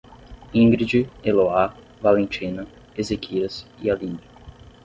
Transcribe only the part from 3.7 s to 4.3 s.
e Aline